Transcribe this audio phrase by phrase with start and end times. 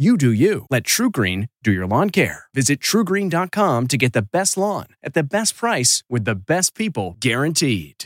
[0.00, 0.64] You do you.
[0.70, 2.44] Let TruGreen do your lawn care.
[2.54, 7.16] Visit trugreen.com to get the best lawn at the best price with the best people
[7.18, 8.04] guaranteed.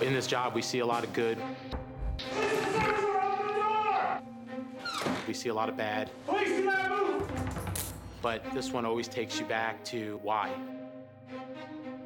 [0.00, 1.38] In this job, we see a lot of good.
[5.26, 6.08] We see a lot of bad.
[8.24, 10.50] But this one always takes you back to why.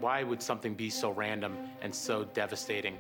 [0.01, 2.99] Why would something be so random and so devastating?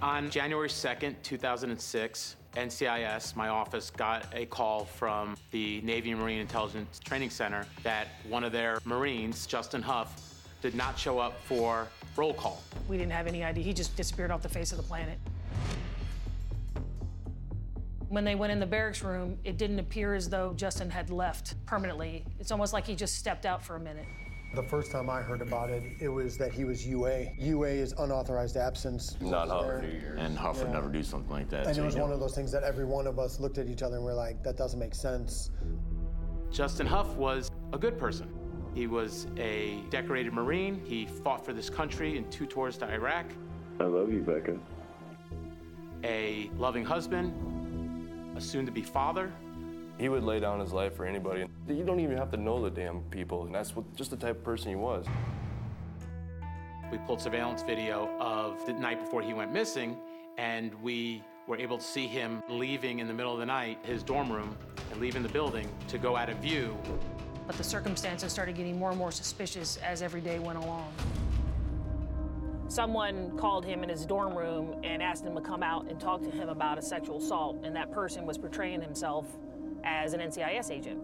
[0.00, 6.98] On January 2nd, 2006, NCIS, my office, got a call from the Navy Marine Intelligence
[6.98, 10.18] Training Center that one of their Marines, Justin Huff,
[10.62, 12.62] did not show up for roll call.
[12.88, 13.62] We didn't have any idea.
[13.62, 15.18] He just disappeared off the face of the planet.
[18.08, 21.54] When they went in the barracks room, it didn't appear as though Justin had left
[21.66, 22.24] permanently.
[22.38, 24.06] It's almost like he just stepped out for a minute.
[24.54, 27.32] The first time I heard about it, it was that he was UA.
[27.38, 29.16] UA is unauthorized absence.
[29.20, 29.82] Not Huff.
[30.16, 30.74] And Huff would Yeah.
[30.74, 31.66] never do something like that.
[31.66, 32.14] And so it was one know.
[32.14, 34.44] of those things that every one of us looked at each other and we're like,
[34.44, 35.50] that doesn't make sense.
[36.52, 38.28] Justin Huff was a good person.
[38.74, 40.80] He was a decorated Marine.
[40.84, 43.26] He fought for this country in two tours to Iraq.
[43.80, 44.56] I love you, Becca.
[46.04, 47.32] A loving husband,
[48.36, 49.32] a soon to be father.
[49.98, 51.46] He would lay down his life for anybody.
[51.68, 54.36] You don't even have to know the damn people, and that's what, just the type
[54.36, 55.06] of person he was.
[56.90, 59.96] We pulled surveillance video of the night before he went missing,
[60.36, 64.02] and we were able to see him leaving in the middle of the night his
[64.02, 64.56] dorm room
[64.90, 66.76] and leaving the building to go out of view.
[67.46, 70.92] But the circumstances started getting more and more suspicious as every day went along.
[72.68, 76.22] Someone called him in his dorm room and asked him to come out and talk
[76.22, 79.26] to him about a sexual assault, and that person was portraying himself
[79.84, 81.00] as an NCIS agent.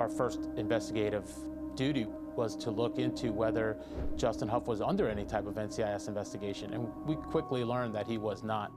[0.00, 1.30] Our first investigative
[1.74, 3.76] duty was to look into whether
[4.16, 8.16] Justin Huff was under any type of NCIS investigation, and we quickly learned that he
[8.16, 8.72] was not.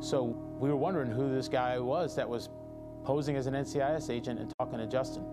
[0.00, 0.22] So
[0.58, 2.48] we were wondering who this guy was that was
[3.04, 5.24] posing as an NCIS agent and talking to Justin.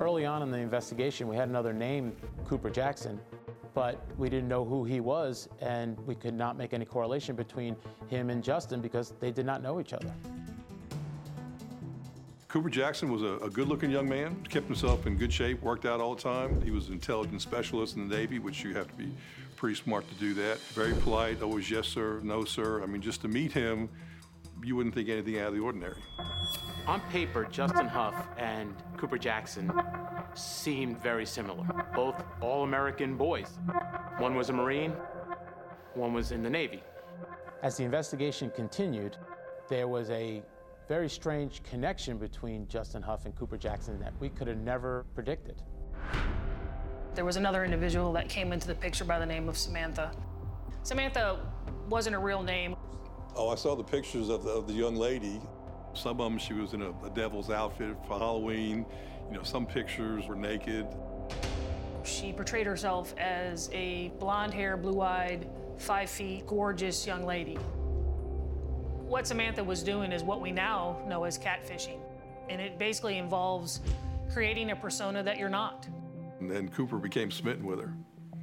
[0.00, 2.12] Early on in the investigation, we had another name,
[2.46, 3.20] Cooper Jackson,
[3.72, 7.76] but we didn't know who he was, and we could not make any correlation between
[8.08, 10.12] him and Justin because they did not know each other.
[12.48, 16.00] Cooper Jackson was a, a good-looking young man, kept himself in good shape, worked out
[16.00, 16.60] all the time.
[16.60, 19.10] He was an intelligence specialist in the Navy, which you have to be
[19.56, 20.58] pretty smart to do that.
[20.74, 22.82] Very polite, always yes sir, no sir.
[22.82, 23.88] I mean, just to meet him,
[24.62, 26.00] you wouldn't think anything out of the ordinary.
[26.86, 29.72] On paper, Justin Huff and Cooper Jackson
[30.34, 31.64] seemed very similar.
[31.94, 33.58] Both all American boys.
[34.18, 34.92] One was a Marine,
[35.94, 36.82] one was in the Navy.
[37.62, 39.16] As the investigation continued,
[39.68, 40.42] there was a
[40.88, 45.62] very strange connection between Justin Huff and Cooper Jackson that we could have never predicted.
[47.14, 50.12] There was another individual that came into the picture by the name of Samantha.
[50.82, 51.46] Samantha
[51.88, 52.74] wasn't a real name.
[53.34, 55.40] Oh, I saw the pictures of the, of the young lady.
[55.94, 58.84] Some of them, she was in a, a devil's outfit for Halloween.
[59.30, 60.86] You know, some pictures were naked.
[62.04, 65.48] She portrayed herself as a blonde hair, blue eyed
[65.78, 67.54] five feet, gorgeous young lady.
[67.54, 71.98] What Samantha was doing is what we now know as catfishing.
[72.48, 73.80] And it basically involves
[74.32, 75.86] creating a persona that you're not.
[76.40, 77.94] And then Cooper became smitten with her.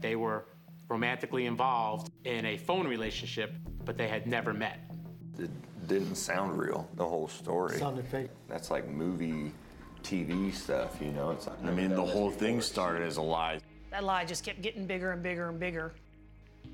[0.01, 0.45] They were
[0.89, 3.53] romantically involved in a phone relationship,
[3.85, 4.79] but they had never met.
[5.37, 5.51] It
[5.87, 7.75] didn't sound real, the whole story.
[7.75, 8.31] It Sounded fake.
[8.47, 9.51] That's like movie,
[10.03, 11.31] TV stuff, you know?
[11.31, 13.59] It's like, I mean, the whole thing started as a lie.
[13.91, 15.93] That lie just kept getting bigger and bigger and bigger.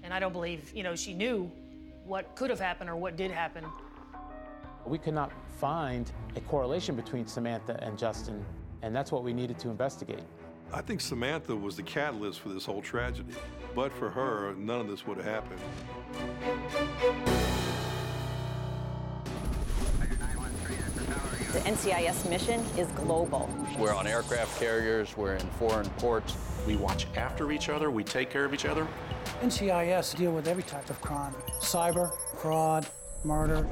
[0.04, 1.52] And I don't believe, you know, she knew
[2.06, 3.66] what could have happened or what did happen.
[4.86, 8.46] We could not find a correlation between Samantha and Justin,
[8.82, 10.24] and that's what we needed to investigate.
[10.72, 13.34] I think Samantha was the catalyst for this whole tragedy.
[13.76, 15.60] But for her, none of this would have happened.
[21.52, 23.50] The NCIS mission is global.
[23.78, 26.38] We're on aircraft carriers, we're in foreign ports.
[26.66, 28.88] We watch after each other, we take care of each other.
[29.42, 32.88] NCIS deal with every type of crime cyber, fraud,
[33.26, 33.68] murder.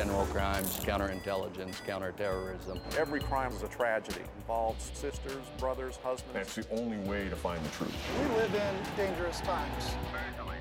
[0.00, 2.80] General crimes, counterintelligence, counterterrorism.
[2.96, 4.22] Every crime is a tragedy.
[4.38, 6.32] Involves sisters, brothers, husbands.
[6.32, 7.94] That's the only way to find the truth.
[8.18, 9.90] We live in dangerous times,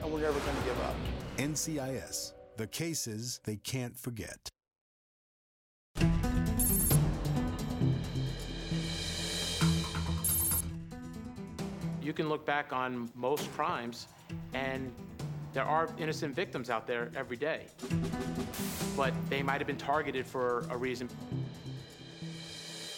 [0.03, 0.94] and we're never going to give up.
[1.38, 4.50] NCIS, the cases they can't forget.
[12.01, 14.09] You can look back on most crimes,
[14.53, 14.94] and
[15.53, 17.68] there are innocent victims out there every day.
[18.99, 21.07] But they might have been targeted for a reason.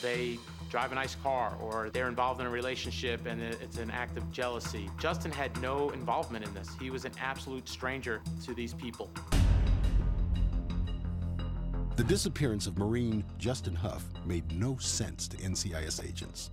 [0.01, 0.39] They
[0.71, 4.31] drive a nice car, or they're involved in a relationship and it's an act of
[4.31, 4.89] jealousy.
[4.97, 6.69] Justin had no involvement in this.
[6.79, 9.11] He was an absolute stranger to these people.
[11.97, 16.49] The disappearance of Marine Justin Huff made no sense to NCIS agents.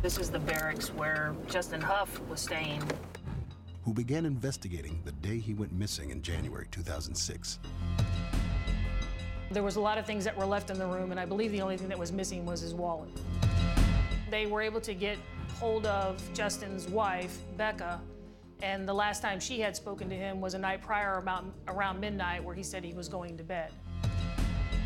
[0.00, 2.82] This is the barracks where Justin Huff was staying.
[3.84, 7.58] Who began investigating the day he went missing in January 2006.
[9.50, 11.52] There was a lot of things that were left in the room, and I believe
[11.52, 13.08] the only thing that was missing was his wallet.
[14.30, 15.16] They were able to get
[15.58, 18.00] hold of Justin's wife, Becca,
[18.62, 22.00] and the last time she had spoken to him was a night prior about around
[22.00, 23.70] midnight where he said he was going to bed.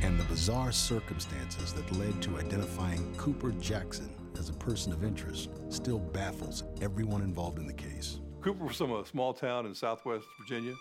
[0.02, 5.50] And the bizarre circumstances that led to identifying Cooper Jackson as a person of interest
[5.70, 8.20] still baffles everyone involved in the case.
[8.42, 10.74] Cooper was from a small town in southwest Virginia.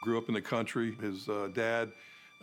[0.00, 0.96] Grew up in the country.
[0.98, 1.92] His uh, dad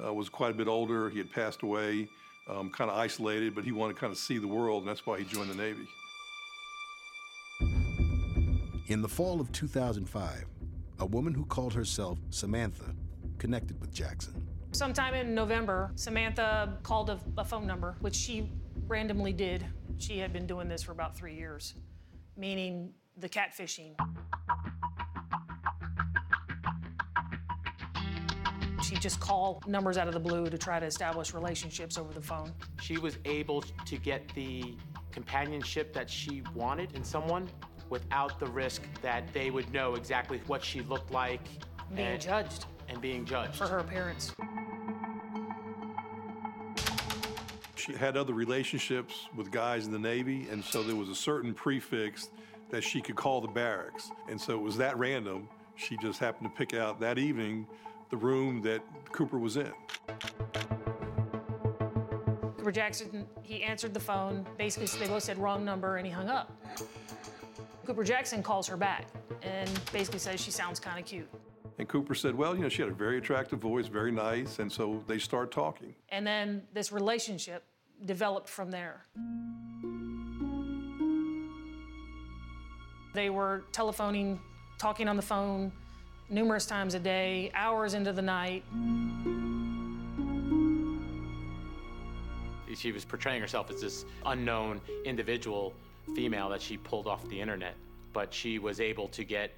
[0.04, 1.10] uh, was quite a bit older.
[1.10, 2.08] He had passed away,
[2.48, 5.08] um, kind of isolated, but he wanted to kind of see the world, and that's
[5.08, 5.88] why he joined the Navy.
[8.90, 10.46] In the fall of 2005,
[11.00, 12.94] a woman who called herself Samantha
[13.40, 14.48] connected with Jackson.
[14.72, 18.52] Sometime in November, Samantha called a, a phone number, which she
[18.86, 19.66] randomly did.
[19.98, 21.74] She had been doing this for about three years,
[22.38, 23.96] meaning the catfishing.
[28.84, 32.22] She'd just call numbers out of the blue to try to establish relationships over the
[32.22, 32.54] phone.
[32.82, 34.76] She was able to get the
[35.12, 37.50] companionship that she wanted in someone
[37.90, 41.42] without the risk that they would know exactly what she looked like.
[41.94, 42.66] Being and, judged.
[42.88, 43.56] And being judged.
[43.56, 44.34] For her appearance.
[47.76, 51.54] She had other relationships with guys in the Navy, and so there was a certain
[51.54, 52.30] prefix
[52.70, 54.12] that she could call the barracks.
[54.30, 55.50] And so it was that random.
[55.76, 57.68] She just happened to pick out that evening
[58.10, 59.72] the room that Cooper was in.
[62.58, 64.46] Cooper Jackson, he answered the phone.
[64.58, 66.52] Basically, they both said wrong number, and he hung up.
[67.86, 69.08] Cooper Jackson calls her back
[69.42, 71.30] and basically says she sounds kind of cute.
[71.80, 74.70] And Cooper said, well, you know, she had a very attractive voice, very nice, and
[74.70, 75.96] so they start talking.
[76.10, 77.64] And then this relationship
[78.04, 79.06] developed from there.
[83.18, 84.40] They were telephoning,
[84.78, 85.72] talking on the phone
[86.30, 88.64] numerous times a day, hours into the night.
[92.76, 95.74] She was portraying herself as this unknown individual
[96.14, 97.74] female that she pulled off the internet,
[98.14, 99.50] but she was able to get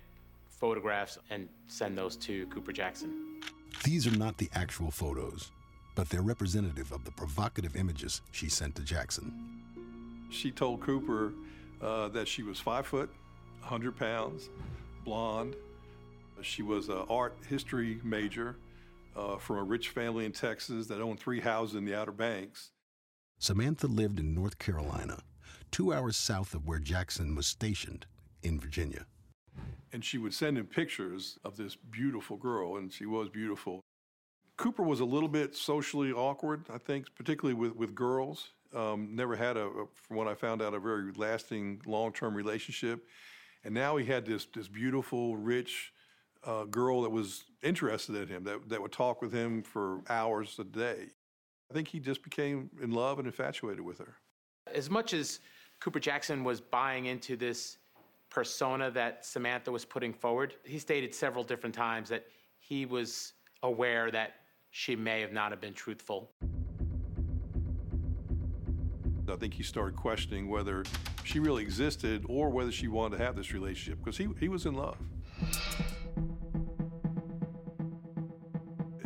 [0.47, 3.41] photographs and send those to Cooper Jackson.
[3.83, 5.51] These are not the actual photos,
[5.95, 9.33] but they're representative of the provocative images she sent to Jackson.
[10.29, 11.33] She told Cooper
[11.81, 13.09] uh, that she was five foot,
[13.61, 14.49] 100 pounds,
[15.03, 15.55] blonde.
[16.41, 18.55] She was an art history major
[19.15, 22.71] uh, from a rich family in Texas that owned three houses in the Outer Banks.
[23.37, 25.19] Samantha lived in North Carolina,
[25.71, 28.05] two hours south of where Jackson was stationed
[28.43, 29.05] in Virginia.
[29.91, 33.81] And she would send him pictures of this beautiful girl, and she was beautiful.
[34.57, 38.49] Cooper was a little bit socially awkward, I think, particularly with, with girls.
[38.75, 42.35] Um, never had, a, a, from what I found out, a very lasting long term
[42.35, 43.05] relationship.
[43.63, 45.93] And now he had this, this beautiful, rich
[46.43, 50.57] uh, girl that was interested in him, that, that would talk with him for hours
[50.59, 51.07] a day.
[51.69, 54.15] I think he just became in love and infatuated with her.
[54.73, 55.39] As much as
[55.79, 57.77] Cooper Jackson was buying into this
[58.29, 62.25] persona that Samantha was putting forward, he stated several different times that
[62.59, 64.33] he was aware that
[64.71, 66.31] she may have not have been truthful.
[69.39, 70.83] I think he started questioning whether
[71.23, 74.65] she really existed or whether she wanted to have this relationship because he, he was
[74.65, 74.97] in love.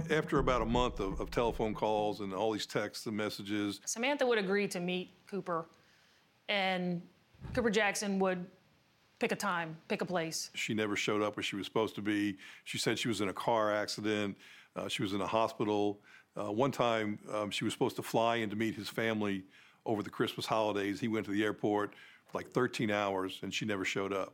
[0.10, 4.26] After about a month of, of telephone calls and all these texts and messages, Samantha
[4.26, 5.68] would agree to meet Cooper,
[6.50, 7.04] and
[7.54, 8.44] Cooper Jackson would
[9.20, 10.50] pick a time, pick a place.
[10.56, 12.38] she never showed up where she was supposed to be.
[12.64, 14.36] She said she was in a car accident.
[14.76, 16.00] Uh, she was in a hospital.
[16.36, 19.44] Uh, one time, um, she was supposed to fly in to meet his family
[19.86, 21.00] over the Christmas holidays.
[21.00, 21.94] He went to the airport
[22.28, 24.34] for like 13 hours, and she never showed up.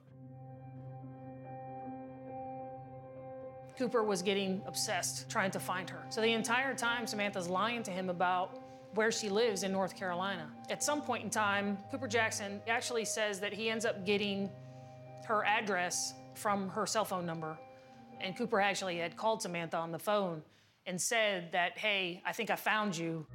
[3.78, 6.04] Cooper was getting obsessed trying to find her.
[6.10, 8.60] So the entire time, Samantha's lying to him about
[8.94, 10.50] where she lives in North Carolina.
[10.70, 14.50] At some point in time, Cooper Jackson actually says that he ends up getting
[15.26, 17.58] her address from her cell phone number.
[18.20, 20.42] And Cooper actually had called Samantha on the phone
[20.86, 23.28] and said that, hey, I think I found you.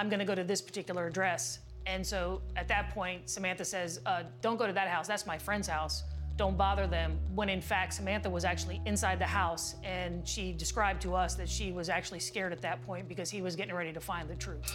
[0.00, 1.58] I'm gonna go to this particular address.
[1.84, 5.36] And so at that point, Samantha says, uh, don't go to that house, that's my
[5.36, 6.04] friend's house.
[6.38, 7.18] Don't bother them.
[7.34, 11.50] When in fact, Samantha was actually inside the house and she described to us that
[11.50, 14.36] she was actually scared at that point because he was getting ready to find the
[14.36, 14.72] truth.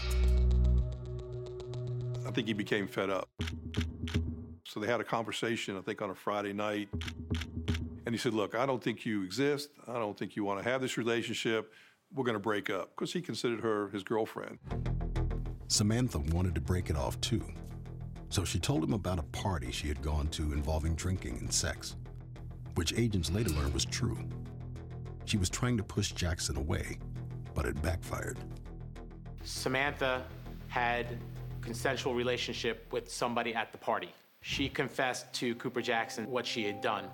[2.27, 3.27] I think he became fed up.
[4.67, 6.87] So they had a conversation, I think, on a Friday night.
[8.05, 9.69] And he said, Look, I don't think you exist.
[9.87, 11.73] I don't think you want to have this relationship.
[12.13, 14.59] We're going to break up because he considered her his girlfriend.
[15.67, 17.43] Samantha wanted to break it off too.
[18.29, 21.95] So she told him about a party she had gone to involving drinking and sex,
[22.75, 24.17] which agents later learned was true.
[25.25, 26.99] She was trying to push Jackson away,
[27.53, 28.37] but it backfired.
[29.43, 30.23] Samantha
[30.67, 31.17] had
[31.61, 34.09] consensual relationship with somebody at the party.
[34.41, 37.05] She confessed to Cooper Jackson what she had done.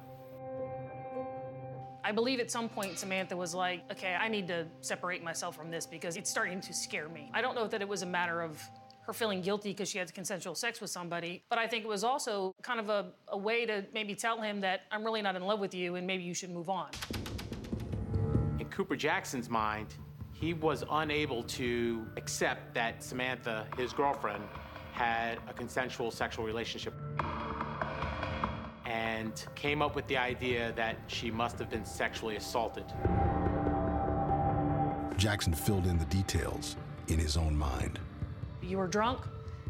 [2.04, 5.70] I believe at some point Samantha was like, okay, I need to separate myself from
[5.70, 7.30] this because it's starting to scare me.
[7.34, 8.60] I don't know that it was a matter of
[9.06, 12.04] her feeling guilty because she had consensual sex with somebody, but I think it was
[12.04, 15.44] also kind of a, a way to maybe tell him that I'm really not in
[15.44, 16.90] love with you and maybe you should move on.
[18.60, 19.94] In Cooper Jackson's mind,
[20.34, 24.44] he was unable to accept that Samantha, his girlfriend,
[24.92, 26.94] had a consensual sexual relationship
[28.92, 32.84] and came up with the idea that she must have been sexually assaulted.
[35.16, 36.76] Jackson filled in the details
[37.08, 38.00] in his own mind.
[38.62, 39.22] You were drunk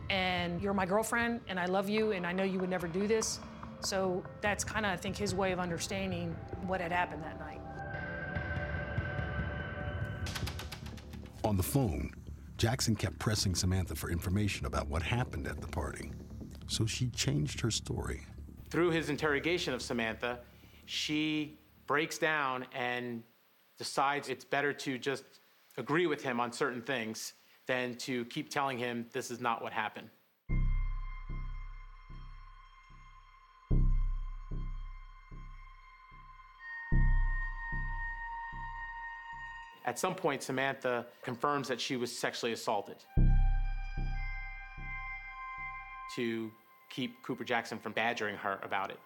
[0.10, 3.08] and you're my girlfriend and I love you and I know you would never do
[3.08, 3.40] this.
[3.82, 6.36] So that's kind of, I think, his way of understanding
[6.66, 7.60] what had happened that night.
[11.44, 12.12] On the phone,
[12.58, 16.12] Jackson kept pressing Samantha for information about what happened at the party.
[16.68, 18.25] So she changed her story.
[18.72, 20.40] Through his interrogation of Samantha,
[20.86, 23.22] she breaks down and
[23.78, 25.25] decides it's better to just
[25.78, 27.34] agree with him on certain things
[27.68, 30.10] than to keep telling him this is not what happened.
[39.86, 43.04] At some point, Samantha confirms that she was sexually assaulted
[46.16, 46.51] to
[46.91, 49.00] keep Cooper Jackson from badgering her about it.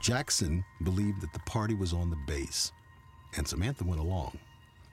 [0.00, 2.72] Jackson believed that the party was on the base,
[3.36, 4.38] and Samantha went along,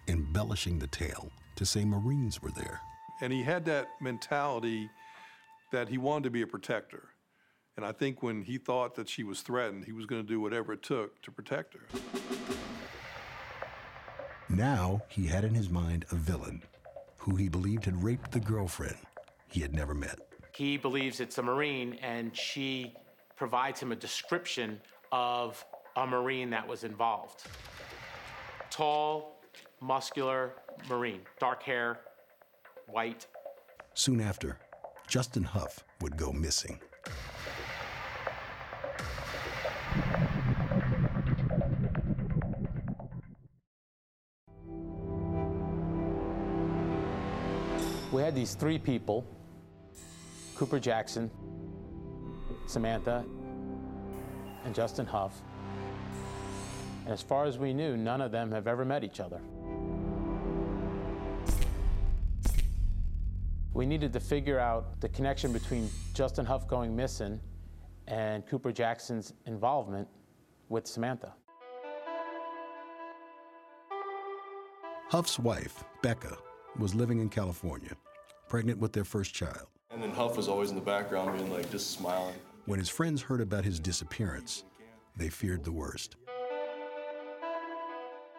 [0.08, 2.80] embellishing the tale to say Marines were there.
[3.22, 4.90] And he had that mentality
[5.72, 7.10] that he wanted to be a protector.
[7.78, 10.40] And I think when he thought that she was threatened, he was going to do
[10.40, 11.82] whatever it took to protect her.
[14.50, 16.64] Now he had in his mind a villain
[17.18, 18.98] who he believed had raped the girlfriend
[19.50, 20.20] he had never met.
[20.56, 22.94] He believes it's a Marine, and she
[23.36, 24.80] provides him a description
[25.12, 25.66] of
[25.98, 27.44] a Marine that was involved.
[28.70, 29.42] Tall,
[29.82, 30.54] muscular
[30.90, 32.00] Marine, dark hair,
[32.88, 33.28] white.
[33.96, 34.58] Soon after,
[35.10, 36.80] Justin Huff would go missing.
[48.14, 49.26] We had these three people
[50.56, 51.30] Cooper Jackson,
[52.66, 53.26] Samantha,
[54.64, 55.42] and Justin Huff.
[57.04, 59.42] And as far as we knew, none of them have ever met each other.
[63.74, 67.40] We needed to figure out the connection between Justin Huff going missing
[68.08, 70.08] and Cooper Jackson's involvement
[70.70, 71.34] with Samantha.
[75.10, 76.38] Huff's wife, Becca,
[76.80, 77.92] was living in California,
[78.48, 79.68] pregnant with their first child.
[79.96, 82.36] And then Huff was always in the background being like, just smiling.
[82.66, 84.66] When his friends heard about his disappearance,
[85.16, 86.18] they feared the worst.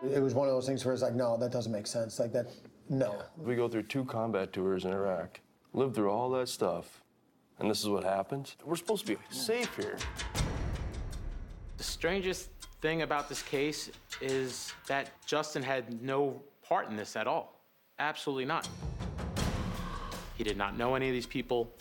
[0.04, 2.18] It was one of those things where it's like, no, that doesn't make sense.
[2.18, 2.48] Like that,
[2.90, 3.22] no.
[3.38, 5.40] We go through two combat tours in Iraq,
[5.72, 7.02] lived through all that stuff,
[7.58, 8.56] and this is what happens.
[8.62, 9.96] We're supposed to be safe here.
[11.78, 12.50] The strangest
[12.82, 17.62] thing about this case is that Justin had no part in this at all.
[17.98, 18.68] Absolutely not.
[20.37, 21.73] He did not know any of these people.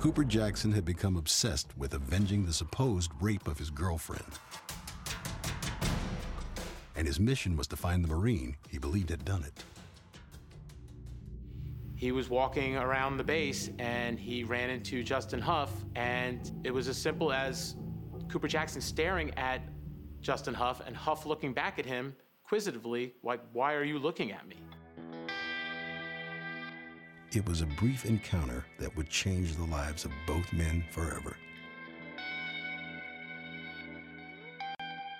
[0.00, 4.38] Cooper Jackson had become obsessed with avenging the supposed rape of his girlfriend.
[6.94, 9.64] And his mission was to find the Marine he believed had done it.
[11.96, 16.86] He was walking around the base and he ran into Justin Huff, and it was
[16.86, 17.76] as simple as
[18.28, 19.62] Cooper Jackson staring at
[20.20, 22.14] Justin Huff and Huff looking back at him
[22.44, 24.56] inquisitively, like, Why are you looking at me?
[27.34, 31.36] It was a brief encounter that would change the lives of both men forever.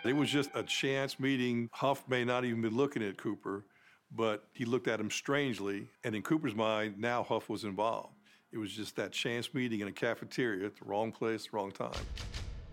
[0.05, 1.69] It was just a chance meeting.
[1.73, 3.65] Huff may not even be looking at Cooper,
[4.15, 5.89] but he looked at him strangely.
[6.05, 8.15] And in Cooper's mind, now Huff was involved.
[8.53, 11.91] It was just that chance meeting in a cafeteria at the wrong place, wrong time.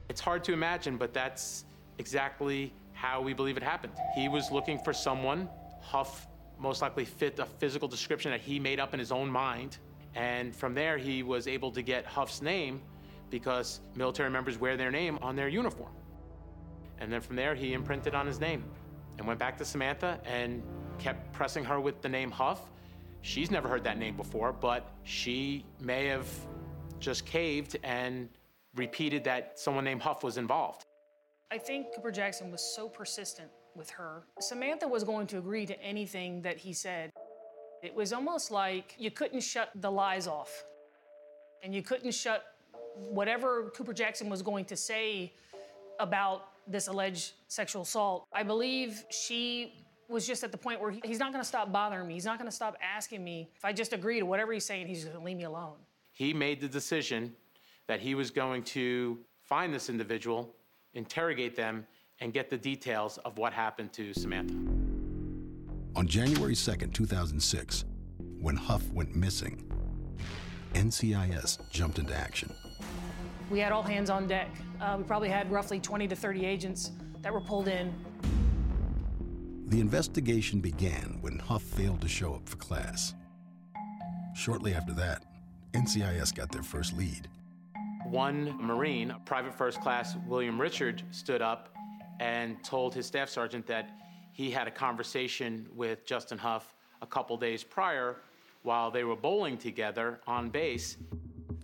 [0.08, 1.66] It's hard to imagine, but that's
[1.98, 3.94] exactly how we believe it happened.
[4.14, 5.50] He was looking for someone.
[5.82, 6.28] Huff
[6.62, 9.77] most likely fit a physical description that he made up in his own mind.
[10.13, 12.82] And from there, he was able to get Huff's name
[13.30, 15.91] because military members wear their name on their uniform.
[17.00, 18.63] And then from there, he imprinted on his name
[19.18, 20.62] and went back to Samantha and
[21.00, 22.70] kept pressing her with the name Huff.
[23.22, 26.27] She's never heard that name before, but she may have
[27.00, 28.30] just caved and
[28.75, 30.86] repeated that someone named Huff was involved.
[31.51, 34.24] I think Cooper Jackson was so persistent with her.
[34.40, 37.12] Samantha was going to agree to anything that he said.
[37.84, 40.64] It was almost like you couldn't shut the lies off,
[41.64, 42.55] and you couldn't shut
[42.96, 45.34] whatever Cooper Jackson was going to say
[46.00, 48.25] about this alleged sexual assault.
[48.34, 49.74] I believe she
[50.07, 52.14] was just at the point where he, he's not going to stop bothering me.
[52.14, 53.50] He's not going to stop asking me.
[53.55, 55.75] If I just agree to whatever he's saying, he's going to leave me alone.
[56.12, 57.34] He made the decision
[57.88, 60.53] that he was going to find this individual,
[60.94, 61.86] interrogate them,
[62.22, 64.53] and get the details of what happened to Samantha.
[65.96, 67.84] On January 2nd, 2006,
[68.40, 69.70] when Huff went missing,
[70.74, 72.53] NCIS jumped into action.
[73.50, 74.50] We had all hands on deck.
[74.79, 77.94] Uh, we probably had roughly 20 to 30 agents that were pulled in.
[79.68, 83.14] The investigation began when Huff failed to show up for class.
[84.34, 85.25] Shortly after that,
[85.74, 87.27] NCIS got their first lead.
[88.05, 91.70] One Marine, Private First Class William Richard, stood up
[92.22, 93.90] and told his staff sergeant that
[94.31, 98.18] he had a conversation with Justin Huff a couple days prior
[98.62, 100.98] while they were bowling together on base.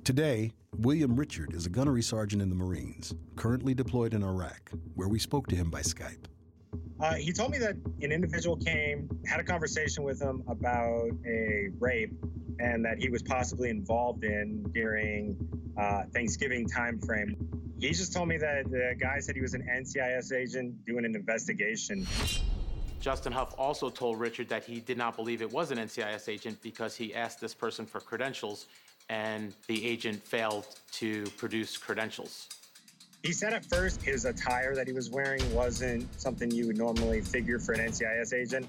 [0.03, 5.07] Today, William Richard is a gunnery sergeant in the Marines, currently deployed in Iraq, where
[5.07, 6.25] we spoke to him by Skype.
[6.99, 11.69] Uh, he told me that an individual came, had a conversation with him about a
[11.79, 12.13] rape,
[12.59, 15.37] and that he was possibly involved in during
[15.79, 17.35] uh, Thanksgiving time frame.
[17.79, 21.15] He just told me that the guy said he was an NCIS agent doing an
[21.15, 22.07] investigation.
[22.99, 26.59] Justin Huff also told Richard that he did not believe it was an NCIS agent
[26.63, 28.65] because he asked this person for credentials
[29.09, 32.49] and the agent failed to produce credentials.
[33.27, 37.19] He said at first his attire that he was wearing wasn't something you would normally
[37.19, 38.65] figure for an NCIS agent.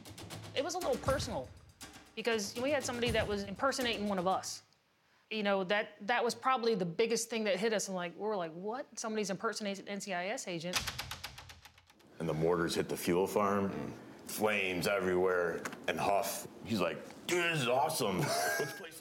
[0.57, 1.49] It was a little personal
[2.17, 4.63] because we had somebody that was impersonating one of us.
[5.31, 7.87] You know, that that was probably the biggest thing that hit us.
[7.87, 8.85] And like, we were like, what?
[8.97, 10.81] Somebody's impersonating an NCIS agent.
[12.19, 13.71] And the mortars hit the fuel farm,
[14.27, 18.27] flames everywhere, and Huff, he's like, dude, this is awesome.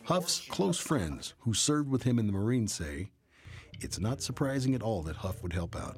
[0.03, 3.09] Huff's close friends who served with him in the Marines say
[3.79, 5.97] it's not surprising at all that Huff would help out,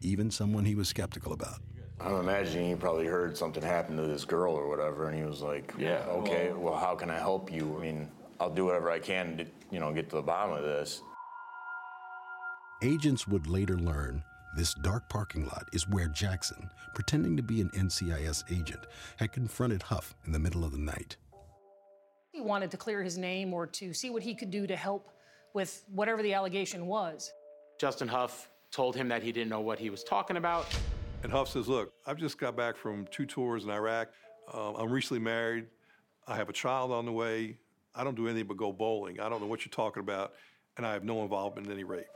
[0.00, 1.60] even someone he was skeptical about.
[2.00, 5.42] I'm imagining he probably heard something happen to this girl or whatever, and he was
[5.42, 6.52] like, "Yeah, okay.
[6.52, 7.76] Well, how can I help you?
[7.76, 8.08] I mean,
[8.38, 11.02] I'll do whatever I can to, you know, get to the bottom of this."
[12.82, 14.22] Agents would later learn
[14.56, 19.82] this dark parking lot is where Jackson, pretending to be an NCIS agent, had confronted
[19.82, 21.16] Huff in the middle of the night.
[22.32, 25.10] He wanted to clear his name or to see what he could do to help
[25.58, 27.32] with whatever the allegation was.
[27.80, 30.68] Justin Huff told him that he didn't know what he was talking about.
[31.24, 34.10] And Huff says, Look, I've just got back from two tours in Iraq.
[34.54, 35.66] Uh, I'm recently married.
[36.28, 37.58] I have a child on the way.
[37.92, 39.18] I don't do anything but go bowling.
[39.18, 40.34] I don't know what you're talking about,
[40.76, 42.06] and I have no involvement in any rape.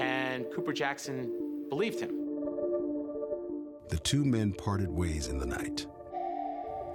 [0.00, 2.10] And Cooper Jackson believed him.
[3.90, 5.86] The two men parted ways in the night.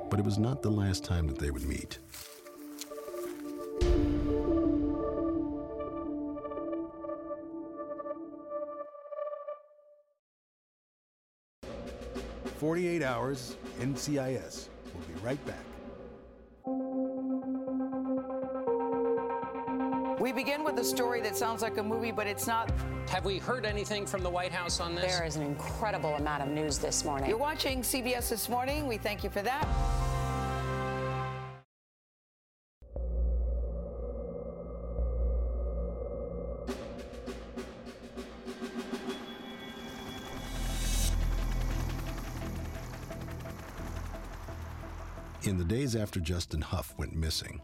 [0.09, 1.99] But it was not the last time that they would meet.
[12.57, 14.69] Forty-eight hours, NCIS.
[14.95, 15.63] We'll be right back.
[20.19, 22.71] We begin with a story that sounds like a movie, but it's not.
[23.09, 25.15] Have we heard anything from the White House on this?
[25.15, 27.29] There is an incredible amount of news this morning.
[27.29, 28.87] You're watching CBS This Morning.
[28.87, 29.67] We thank you for that.
[45.67, 47.61] Days after Justin Huff went missing,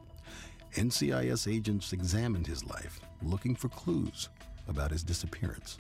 [0.76, 4.30] NCIS agents examined his life, looking for clues
[4.68, 5.78] about his disappearance.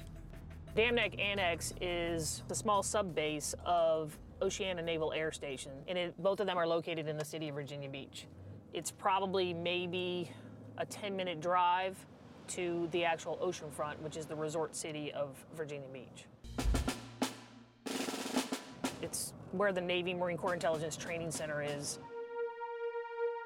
[0.75, 6.23] Dam Neck Annex is the small sub base of Oceana Naval Air Station, and it,
[6.23, 8.25] both of them are located in the city of Virginia Beach.
[8.73, 10.31] It's probably maybe
[10.77, 11.97] a 10 minute drive
[12.47, 16.25] to the actual oceanfront, which is the resort city of Virginia Beach.
[19.01, 21.99] It's where the Navy Marine Corps Intelligence Training Center is.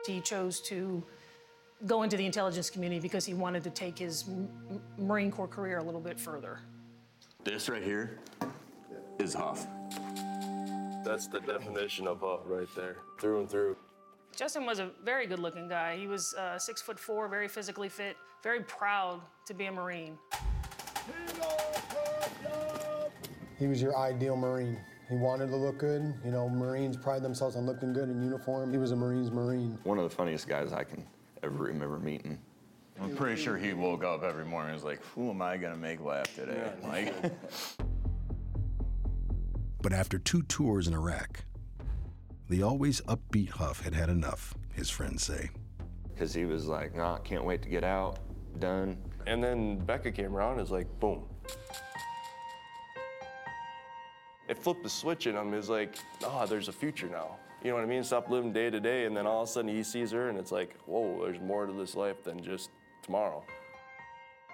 [0.05, 1.03] He chose to
[1.86, 5.77] go into the intelligence community because he wanted to take his M- Marine Corps career
[5.79, 6.60] a little bit further.
[7.43, 8.19] This right here
[9.19, 9.67] is Huff.
[11.03, 13.77] That's the definition of Huff right there, through and through.
[14.36, 15.97] Justin was a very good looking guy.
[15.97, 20.17] He was uh, six foot four, very physically fit, very proud to be a Marine.
[23.57, 24.77] He was your ideal Marine.
[25.10, 26.13] He wanted to look good.
[26.26, 28.72] You know, Marines pride themselves on looking good in uniform.
[28.72, 29.78] He was a Marine's Marine.
[29.84, 31.06] One of the funniest guys I can
[31.43, 32.39] ever remember meeting.
[33.00, 35.78] I'm pretty sure he woke up every morning and was like, who am I gonna
[35.78, 36.72] make laugh today?
[36.84, 37.13] Like,
[39.82, 41.46] But after two tours in Iraq,
[42.50, 45.50] the always upbeat Huff had had enough, his friends say.
[46.13, 48.20] Because he was like, nah, can't wait to get out,
[48.60, 48.98] done.
[49.28, 51.24] And then Becca came around and was like, boom.
[54.47, 55.53] It flipped the switch in him.
[55.53, 57.38] It was like, oh, there's a future now.
[57.63, 58.03] You know what I mean?
[58.03, 60.38] Stop living day to day, and then all of a sudden he sees her, and
[60.38, 62.69] it's like, whoa, there's more to this life than just
[63.03, 63.43] tomorrow.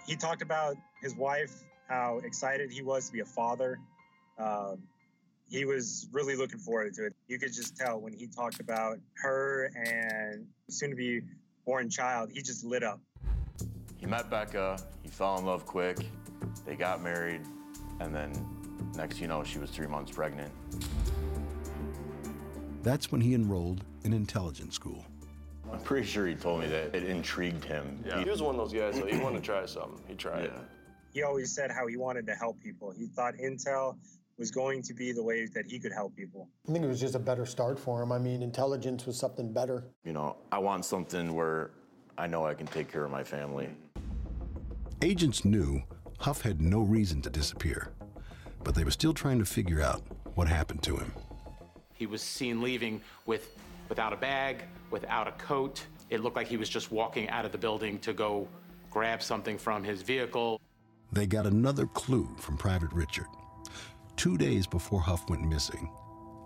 [0.07, 3.79] He talked about his wife, how excited he was to be a father.
[4.39, 4.79] Um,
[5.49, 7.13] he was really looking forward to it.
[7.27, 11.21] You could just tell when he talked about her and soon to be
[11.65, 12.99] born child, he just lit up.
[13.97, 15.97] he met Becca, he fell in love quick,
[16.65, 17.41] they got married,
[17.99, 18.31] and then
[18.95, 20.51] next you know, she was three months pregnant.
[22.83, 25.05] That's when he enrolled in intelligence school.
[25.71, 28.03] I'm pretty sure he told me that it intrigued him.
[28.05, 28.23] Yeah.
[28.23, 29.07] He was one of those guys, though.
[29.07, 29.99] He wanted to try something.
[30.07, 30.53] He tried it.
[31.13, 32.91] He always said how he wanted to help people.
[32.91, 33.95] He thought Intel
[34.37, 36.47] was going to be the way that he could help people.
[36.67, 38.11] I think it was just a better start for him.
[38.11, 39.85] I mean, intelligence was something better.
[40.03, 41.71] You know, I want something where
[42.17, 43.69] I know I can take care of my family.
[45.01, 45.81] Agents knew
[46.19, 47.91] Huff had no reason to disappear,
[48.63, 50.01] but they were still trying to figure out
[50.35, 51.11] what happened to him.
[51.93, 53.57] He was seen leaving with
[53.89, 55.85] without a bag, without a coat.
[56.09, 58.47] It looked like he was just walking out of the building to go
[58.89, 60.59] grab something from his vehicle.
[61.11, 63.27] They got another clue from Private Richard.
[64.15, 65.91] Two days before Huff went missing,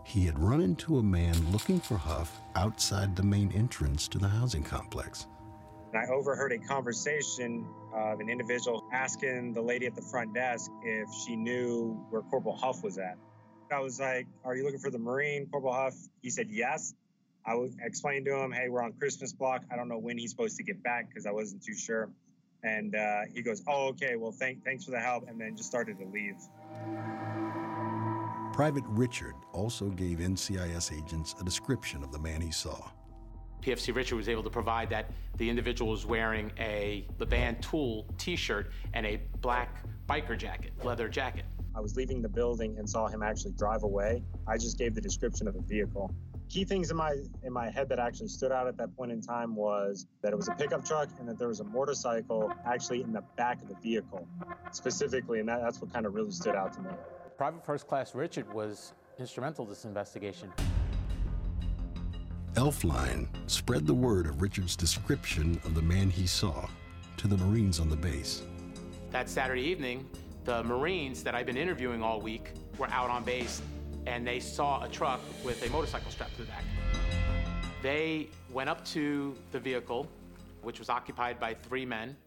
[0.04, 4.28] he had run into a man looking for Huff outside the main entrance to the
[4.28, 5.28] housing complex.
[5.94, 7.66] I overheard a conversation
[7.98, 12.56] of an individual asking the lady at the front desk if she knew where Corporal
[12.56, 13.18] Huff was at.
[13.72, 15.96] I was like, Are you looking for the Marine, Corporal Huff?
[16.22, 16.94] He said, Yes.
[17.46, 19.64] I explained to him, Hey, we're on Christmas block.
[19.72, 22.10] I don't know when he's supposed to get back because I wasn't too sure.
[22.64, 24.16] And uh, he goes, Oh, okay.
[24.16, 25.28] Well, thank, thanks for the help.
[25.28, 26.36] And then just started to leave.
[28.54, 32.90] Private Richard also gave NCIS agents a description of the man he saw.
[33.62, 38.72] PFC Richard was able to provide that the individual was wearing a Leban Tool t-shirt
[38.94, 41.46] and a black biker jacket, leather jacket.
[41.76, 44.24] I was leaving the building and saw him actually drive away.
[44.48, 46.12] I just gave the description of the vehicle.
[46.50, 49.22] Key things in my in my head that actually stood out at that point in
[49.22, 53.04] time was that it was a pickup truck and that there was a motorcycle actually
[53.04, 54.28] in the back of the vehicle,
[54.72, 56.90] specifically, and that, that's what kind of really stood out to me.
[57.38, 60.52] Private First Class Richard was instrumental in this investigation.
[62.58, 66.68] Elfline spread the word of Richard's description of the man he saw
[67.18, 68.42] to the Marines on the base.
[69.12, 70.10] That Saturday evening,
[70.44, 73.62] the Marines that I've been interviewing all week were out on base
[74.08, 76.64] and they saw a truck with a motorcycle strapped to the back.
[77.84, 80.08] They went up to the vehicle,
[80.64, 82.18] which was occupied by three men.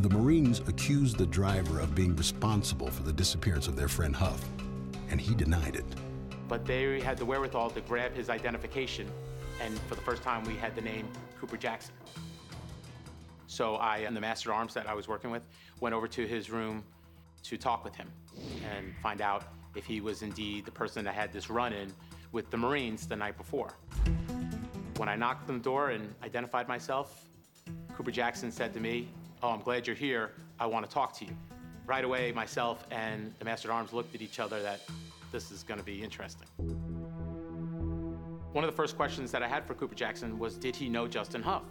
[0.00, 4.44] The Marines accused the driver of being responsible for the disappearance of their friend Huff,
[5.08, 5.84] and he denied it.
[6.52, 9.10] But they had the wherewithal to grab his identification,
[9.62, 11.08] and for the first time, we had the name
[11.40, 11.94] Cooper Jackson.
[13.46, 15.48] So I and the master at arms that I was working with
[15.80, 16.84] went over to his room
[17.44, 18.06] to talk with him
[18.70, 21.90] and find out if he was indeed the person that had this run-in
[22.32, 23.72] with the Marines the night before.
[24.98, 27.30] When I knocked on the door and identified myself,
[27.96, 29.08] Cooper Jackson said to me,
[29.42, 30.32] Oh, I'm glad you're here.
[30.60, 31.34] I want to talk to you.
[31.86, 34.82] Right away, myself and the Master at Arms looked at each other that
[35.32, 36.46] this is going to be interesting.
[38.52, 41.08] One of the first questions that I had for Cooper Jackson was Did he know
[41.08, 41.64] Justin Huff?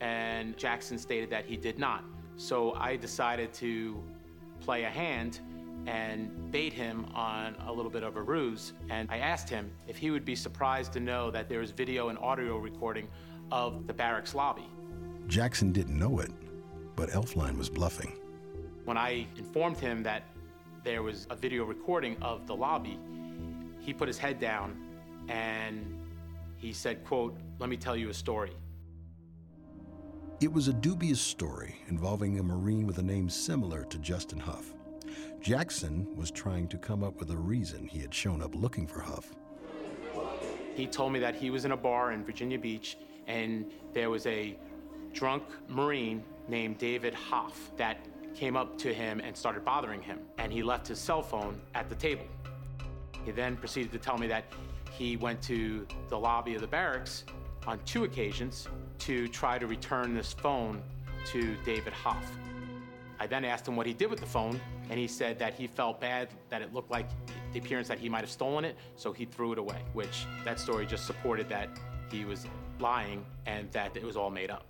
[0.00, 2.04] And Jackson stated that he did not.
[2.36, 4.02] So I decided to
[4.60, 5.40] play a hand
[5.86, 8.72] and bait him on a little bit of a ruse.
[8.90, 12.08] And I asked him if he would be surprised to know that there was video
[12.08, 13.08] and audio recording
[13.50, 14.66] of the barracks lobby.
[15.28, 16.30] Jackson didn't know it,
[16.96, 18.18] but Elfline was bluffing.
[18.84, 20.24] When I informed him that
[20.84, 22.98] there was a video recording of the lobby,
[23.80, 24.76] he put his head down
[25.28, 25.98] and
[26.56, 28.52] he said, quote, let me tell you a story.
[30.40, 34.74] It was a dubious story involving a Marine with a name similar to Justin Huff.
[35.40, 39.00] Jackson was trying to come up with a reason he had shown up looking for
[39.00, 39.34] Huff.
[40.74, 44.26] He told me that he was in a bar in Virginia Beach and there was
[44.26, 44.56] a
[45.12, 47.98] drunk Marine named David Hoff that
[48.38, 50.20] came up to him and started bothering him.
[50.38, 52.24] And he left his cell phone at the table.
[53.24, 54.44] He then proceeded to tell me that
[54.92, 57.24] he went to the lobby of the barracks
[57.66, 58.68] on two occasions
[59.00, 60.80] to try to return this phone
[61.26, 62.30] to David Hoff.
[63.18, 65.66] I then asked him what he did with the phone, and he said that he
[65.66, 67.08] felt bad that it looked like
[67.52, 70.60] the appearance that he might have stolen it, so he threw it away, which that
[70.60, 71.68] story just supported that
[72.12, 72.46] he was
[72.78, 74.64] lying and that it was all made up.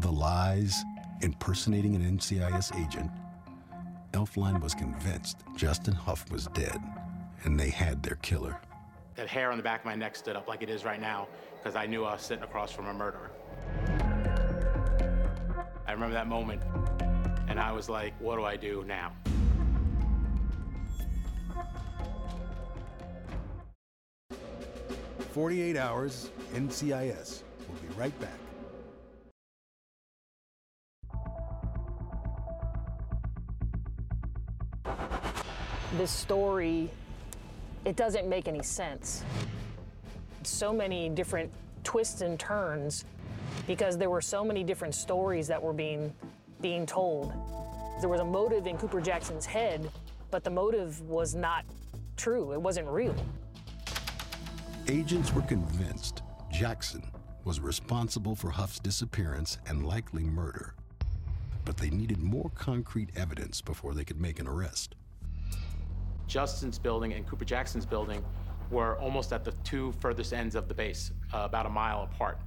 [0.00, 0.74] The lies,
[1.22, 3.10] impersonating an NCIS agent,
[4.12, 6.80] Elfline was convinced Justin Huff was dead,
[7.44, 8.58] and they had their killer.
[9.14, 11.28] That hair on the back of my neck stood up like it is right now
[11.58, 13.30] because I knew I was sitting across from a murderer.
[15.86, 16.62] I remember that moment,
[17.48, 19.12] and I was like, what do I do now?
[25.32, 27.42] Forty-eight hours, NCIS.
[27.68, 28.38] We'll be right back.
[35.96, 36.90] This story,
[37.86, 39.24] it doesn't make any sense.
[40.42, 41.50] So many different
[41.84, 43.06] twists and turns
[43.66, 46.12] because there were so many different stories that were being
[46.60, 47.32] being told.
[48.00, 49.90] There was a motive in Cooper Jackson's head,
[50.30, 51.64] but the motive was not
[52.18, 52.52] true.
[52.52, 53.14] It wasn't real.
[54.88, 57.10] Agents were convinced Jackson
[57.44, 60.74] was responsible for Huff's disappearance and likely murder.
[61.64, 64.94] But they needed more concrete evidence before they could make an arrest.
[66.26, 68.24] Justin's building and Cooper Jackson's building
[68.70, 72.38] were almost at the two furthest ends of the base, uh, about a mile apart.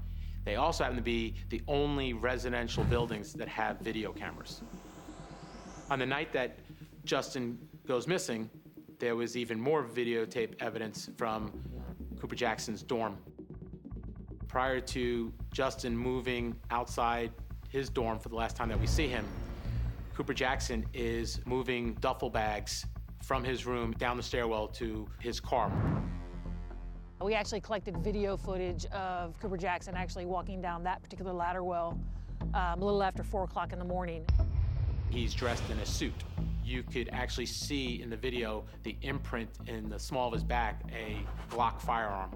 [0.45, 4.61] They also happen to be the only residential buildings that have video cameras.
[5.89, 6.59] On the night that
[7.05, 8.49] Justin goes missing,
[8.99, 11.51] there was even more videotape evidence from
[12.19, 13.17] Cooper Jackson's dorm.
[14.47, 17.31] Prior to Justin moving outside
[17.69, 19.25] his dorm for the last time that we see him,
[20.13, 22.85] Cooper Jackson is moving duffel bags
[23.21, 25.71] from his room down the stairwell to his car.
[27.21, 31.99] We actually collected video footage of Cooper Jackson actually walking down that particular ladder well
[32.53, 34.25] um, a little after 4 o'clock in the morning.
[35.10, 36.13] He's dressed in a suit.
[36.63, 40.82] You could actually see in the video the imprint in the small of his back,
[40.93, 41.17] a
[41.53, 42.32] Glock firearm.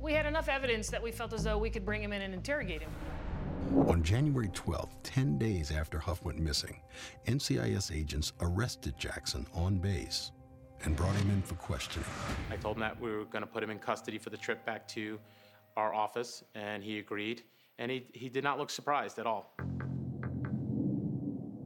[0.00, 2.34] We had enough evidence that we felt as though we could bring him in and
[2.34, 2.90] interrogate him.
[3.74, 6.80] On January 12th, 10 days after Huff went missing,
[7.26, 10.30] NCIS agents arrested Jackson on base
[10.84, 12.08] and brought him in for questioning.
[12.50, 14.64] I told him that we were going to put him in custody for the trip
[14.64, 15.18] back to
[15.76, 17.42] our office, and he agreed.
[17.78, 19.56] And he, he did not look surprised at all.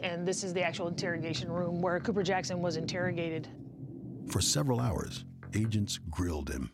[0.01, 3.47] And this is the actual interrogation room where Cooper Jackson was interrogated.
[4.29, 6.71] For several hours, agents grilled him.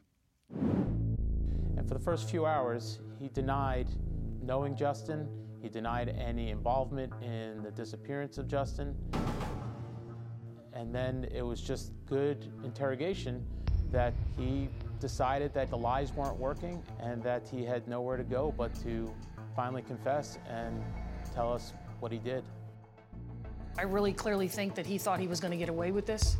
[0.56, 3.88] And for the first few hours, he denied
[4.46, 5.28] knowing Justin.
[5.60, 8.94] He denied any involvement in the disappearance of Justin.
[10.72, 13.44] And then it was just good interrogation
[13.90, 14.68] that he
[15.00, 19.12] decided that the lies weren't working and that he had nowhere to go but to
[19.54, 20.82] finally confess and
[21.34, 22.44] tell us what he did.
[23.78, 26.36] I really clearly think that he thought he was going to get away with this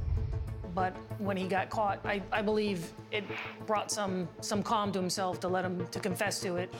[0.76, 3.24] But when he got caught, I, I believe it
[3.66, 6.72] brought some, some calm to himself to let him to confess to it.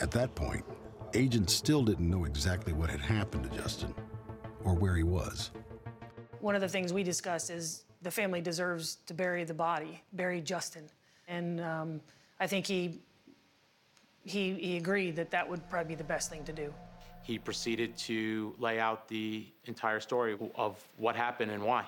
[0.00, 0.64] At that point,
[1.14, 3.94] agents still didn't know exactly what had happened to Justin
[4.64, 5.50] or where he was.
[6.40, 10.40] One of the things we discussed is the family deserves to bury the body, bury
[10.40, 10.84] Justin.
[11.28, 12.00] And um,
[12.38, 13.00] I think he,
[14.24, 16.72] he, he agreed that that would probably be the best thing to do.
[17.22, 21.84] He proceeded to lay out the entire story of what happened and why.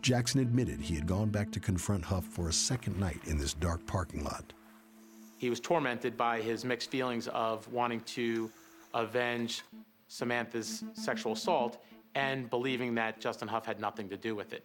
[0.00, 3.52] Jackson admitted he had gone back to confront Huff for a second night in this
[3.52, 4.52] dark parking lot.
[5.38, 8.50] He was tormented by his mixed feelings of wanting to
[8.92, 9.62] avenge
[10.08, 11.82] Samantha's sexual assault
[12.14, 14.64] and believing that Justin Huff had nothing to do with it.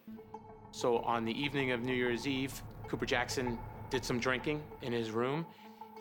[0.72, 3.60] So on the evening of New Year's Eve, Cooper Jackson
[3.92, 5.46] did some drinking in his room.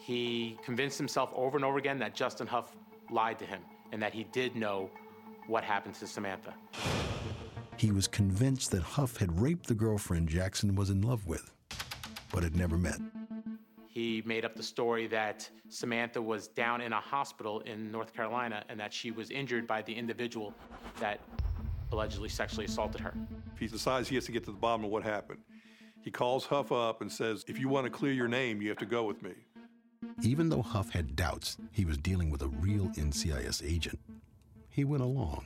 [0.00, 2.74] He convinced himself over and over again that Justin Huff
[3.10, 3.60] lied to him
[3.92, 4.90] and that he did know
[5.46, 6.54] what happened to Samantha.
[7.76, 11.50] He was convinced that Huff had raped the girlfriend Jackson was in love with,
[12.32, 13.00] but had never met.
[13.92, 18.64] He made up the story that Samantha was down in a hospital in North Carolina
[18.70, 20.54] and that she was injured by the individual
[20.98, 21.20] that
[21.92, 23.12] allegedly sexually assaulted her.
[23.60, 25.40] He decides he has to get to the bottom of what happened.
[26.00, 28.78] He calls Huff up and says, If you want to clear your name, you have
[28.78, 29.34] to go with me.
[30.22, 33.98] Even though Huff had doubts he was dealing with a real NCIS agent,
[34.70, 35.44] he went along.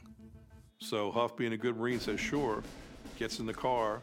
[0.78, 2.62] So Huff, being a good Marine, says, Sure,
[3.18, 4.02] gets in the car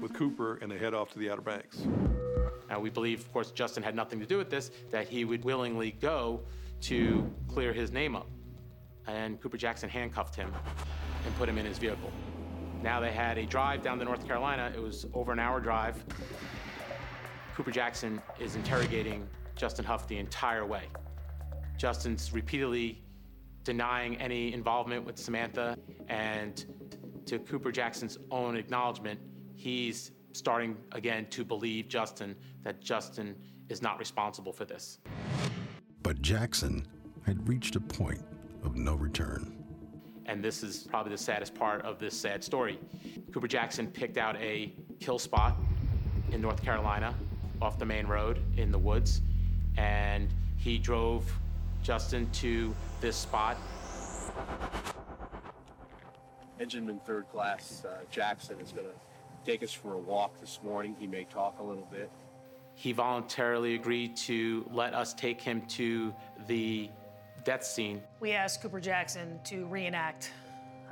[0.00, 1.86] with Cooper, and they head off to the Outer Banks.
[2.74, 5.44] Now, we believe, of course, Justin had nothing to do with this, that he would
[5.44, 6.40] willingly go
[6.80, 8.26] to clear his name up.
[9.06, 10.52] And Cooper Jackson handcuffed him
[11.24, 12.10] and put him in his vehicle.
[12.82, 14.72] Now they had a drive down to North Carolina.
[14.74, 16.04] It was over an hour drive.
[17.54, 20.88] Cooper Jackson is interrogating Justin Huff the entire way.
[21.76, 23.04] Justin's repeatedly
[23.62, 26.64] denying any involvement with Samantha, and
[27.26, 29.20] to Cooper Jackson's own acknowledgement,
[29.54, 33.36] he's starting again to believe Justin that Justin
[33.68, 34.98] is not responsible for this.
[36.02, 36.86] But Jackson
[37.24, 38.20] had reached a point
[38.64, 39.64] of no return.
[40.26, 42.78] And this is probably the saddest part of this sad story.
[43.32, 45.56] Cooper Jackson picked out a kill spot
[46.32, 47.14] in North Carolina
[47.62, 49.22] off the main road in the woods,
[49.76, 51.30] and he drove
[51.82, 53.56] Justin to this spot.
[56.58, 58.92] Engineman third class uh, Jackson is going to
[59.44, 60.96] take us for a walk this morning.
[60.98, 62.10] He may talk a little bit.
[62.74, 66.14] He voluntarily agreed to let us take him to
[66.46, 66.90] the
[67.44, 68.02] death scene.
[68.20, 70.32] We asked Cooper Jackson to reenact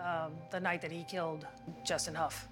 [0.00, 1.46] um, the night that he killed
[1.84, 2.48] Justin Huff.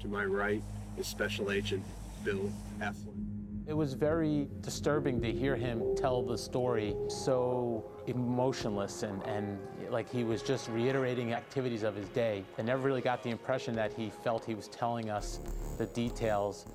[0.00, 0.62] To my right
[0.98, 1.82] is Special Agent
[2.24, 3.29] Bill Eflin.
[3.70, 10.10] It was very disturbing to hear him tell the story so emotionless and, and like
[10.10, 12.42] he was just reiterating activities of his day.
[12.58, 15.38] I never really got the impression that he felt he was telling us
[15.78, 16.66] the details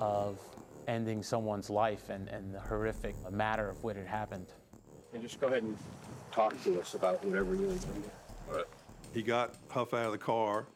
[0.00, 0.40] of
[0.88, 4.48] ending someone's life and, and the horrific matter of what had happened.
[5.14, 5.78] And just go ahead and
[6.32, 7.84] talk to us about whatever you need.
[8.50, 8.66] want.
[9.14, 10.66] He got Huff out of the car.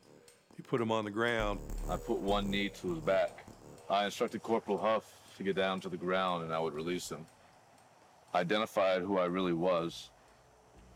[0.57, 1.59] He put him on the ground.
[1.91, 3.45] I put one knee to his back.
[3.91, 7.27] I instructed Corporal Huff to get down to the ground and I would release him.
[8.33, 10.11] I identified who I really was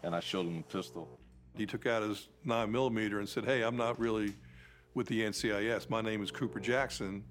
[0.03, 1.09] and I showed him a pistol.
[1.57, 4.35] He took out his 9 millimeter and said, Hey, I'm not really
[4.95, 5.91] with the NCIS.
[5.91, 7.23] My name is Cooper Jackson,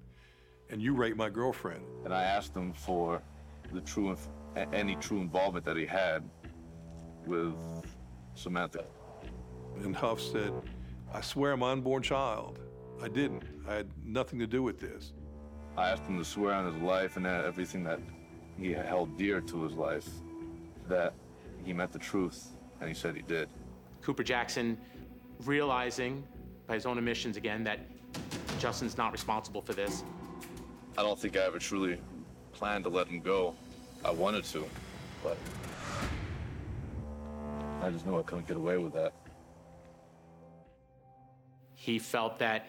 [0.70, 1.84] and you raped my girlfriend.
[2.04, 3.22] And I asked him for
[3.72, 4.16] the true,
[4.72, 6.22] any true involvement that he had
[7.26, 7.54] with
[8.34, 8.84] Samantha.
[9.82, 10.52] And Huff said,
[11.12, 12.60] I swear I'm an unborn child.
[13.02, 13.44] I didn't.
[13.66, 15.12] I had nothing to do with this.
[15.76, 18.00] I asked him to swear on his life and everything that
[18.58, 20.08] he held dear to his life
[20.88, 21.14] that
[21.64, 22.48] he meant the truth,
[22.80, 23.48] and he said he did.
[24.02, 24.78] Cooper Jackson,
[25.44, 26.24] realizing
[26.66, 27.80] by his own admissions again that
[28.58, 30.04] Justin's not responsible for this.
[30.98, 32.00] I don't think I ever truly
[32.52, 33.54] planned to let him go.
[34.04, 34.66] I wanted to,
[35.22, 35.36] but
[37.82, 39.12] I just knew I couldn't get away with that.
[41.74, 42.66] He felt that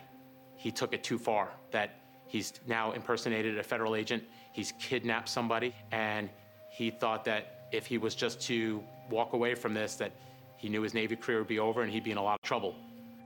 [0.56, 2.01] he took it too far, that
[2.32, 4.24] he's now impersonated a federal agent,
[4.54, 6.30] he's kidnapped somebody, and
[6.70, 10.14] he thought that if he was just to walk away from this, that
[10.56, 12.48] he knew his Navy career would be over and he'd be in a lot of
[12.48, 12.76] trouble.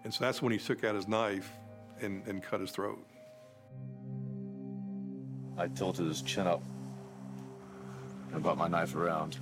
[0.04, 1.52] And so that's when he took out his knife
[2.02, 3.00] and, and cut his throat.
[5.58, 6.62] I tilted his chin up
[8.34, 9.38] and brought my knife around.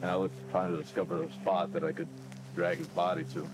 [0.00, 2.08] And I looked trying to discover a spot that I could
[2.54, 3.48] drag his body to.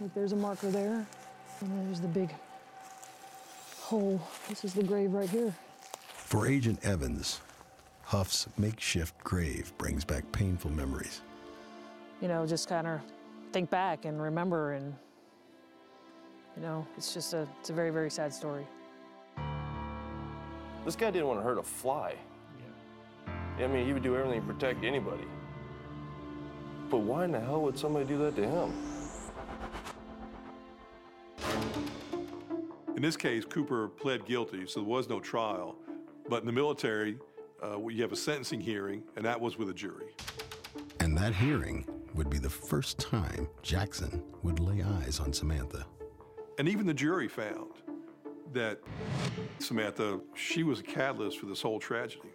[0.00, 1.06] Look, there's a marker there,
[1.60, 2.30] and there's the big
[3.78, 4.20] hole.
[4.48, 5.54] This is the grave right here.
[6.14, 7.40] For Agent Evans,
[8.04, 11.20] Huff's makeshift grave brings back painful memories.
[12.20, 13.00] You know, just kind of
[13.52, 14.94] think back and remember, and
[16.56, 18.66] you know, it's just a it's a very very sad story.
[20.84, 22.14] This guy didn't want to hurt a fly.
[23.58, 23.64] Yeah.
[23.64, 25.24] I mean, he would do everything to protect anybody.
[26.90, 28.72] But why in the hell would somebody do that to him?
[32.96, 35.76] In this case, Cooper pled guilty, so there was no trial.
[36.28, 37.16] But in the military,
[37.62, 40.08] uh, you have a sentencing hearing, and that was with a jury.
[40.98, 45.86] And that hearing would be the first time Jackson would lay eyes on Samantha.
[46.58, 47.70] And even the jury found
[48.52, 48.80] that
[49.60, 52.28] Samantha, she was a catalyst for this whole tragedy.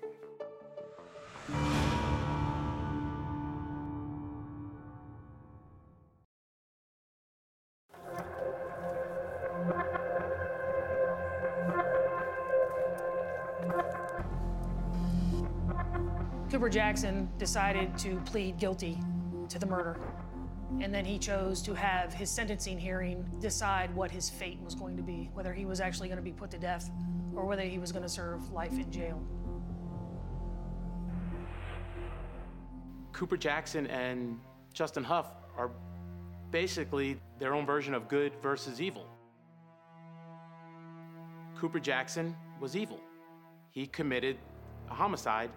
[16.51, 18.99] Cooper Jackson decided to plead guilty
[19.49, 19.99] to the murder.
[20.79, 24.95] And then he chose to have his sentencing hearing decide what his fate was going
[24.97, 26.91] to be, whether he was actually going to be put to death
[27.35, 29.21] or whether he was going to serve life in jail.
[33.11, 34.39] Cooper Jackson and
[34.73, 35.27] Justin Huff
[35.57, 35.71] are
[36.51, 39.07] basically their own version of good versus evil.
[41.57, 42.99] Cooper Jackson was evil.
[43.71, 44.37] He committed
[44.89, 45.49] a homicide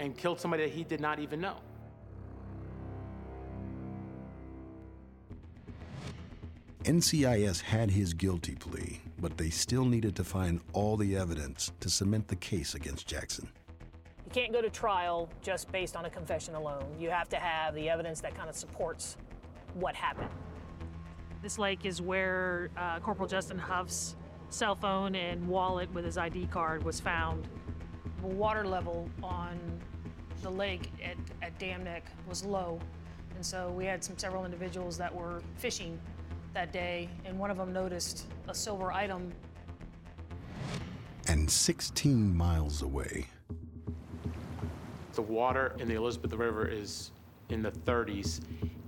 [0.00, 1.58] and killed somebody that he did not even know.
[6.84, 11.90] NCIS had his guilty plea, but they still needed to find all the evidence to
[11.90, 13.46] cement the case against Jackson.
[14.24, 16.84] You can't go to trial just based on a confession alone.
[16.98, 19.18] You have to have the evidence that kind of supports
[19.74, 20.30] what happened.
[21.42, 24.16] This lake is where uh, Corporal Justin Huff's
[24.48, 27.46] cell phone and wallet with his ID card was found.
[28.20, 29.58] The water level on
[30.42, 32.78] the lake at, at Dam Neck was low,
[33.34, 35.98] and so we had some several individuals that were fishing
[36.52, 39.32] that day, and one of them noticed a silver item.
[41.28, 43.26] And 16 miles away,
[45.14, 47.12] The water in the Elizabeth River is
[47.48, 48.40] in the 30s,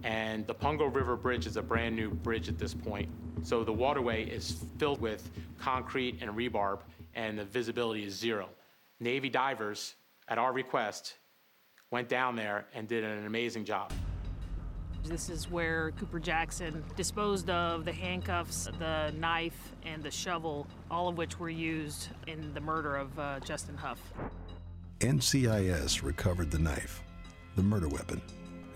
[0.04, 3.08] and the Pungo River Bridge is a brand new bridge at this point.
[3.42, 6.80] So the waterway is filled with concrete and rebarb,
[7.14, 8.48] and the visibility is zero.
[9.02, 9.96] Navy divers,
[10.28, 11.18] at our request,
[11.90, 13.92] went down there and did an amazing job.
[15.04, 21.08] This is where Cooper Jackson disposed of the handcuffs, the knife, and the shovel, all
[21.08, 23.98] of which were used in the murder of uh, Justin Huff.
[25.00, 27.02] NCIS recovered the knife,
[27.56, 28.22] the murder weapon,